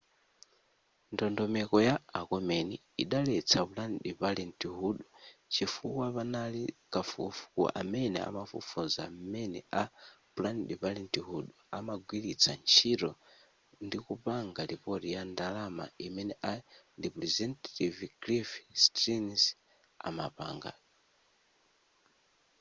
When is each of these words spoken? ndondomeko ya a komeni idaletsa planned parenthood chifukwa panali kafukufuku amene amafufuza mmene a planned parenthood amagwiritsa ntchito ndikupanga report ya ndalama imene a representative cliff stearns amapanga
ndondomeko 1.13 1.77
ya 1.87 1.95
a 2.19 2.21
komeni 2.29 2.75
idaletsa 3.03 3.59
planned 3.71 4.05
parenthood 4.21 4.97
chifukwa 5.53 6.05
panali 6.15 6.63
kafukufuku 6.93 7.61
amene 7.81 8.17
amafufuza 8.29 9.03
mmene 9.17 9.59
a 9.81 9.83
planned 10.35 10.69
parenthood 10.83 11.47
amagwiritsa 11.77 12.51
ntchito 12.61 13.11
ndikupanga 13.85 14.61
report 14.71 15.03
ya 15.15 15.21
ndalama 15.31 15.85
imene 16.07 16.33
a 16.51 16.53
representative 17.03 17.97
cliff 18.21 18.49
stearns 18.83 19.43
amapanga 20.07 20.71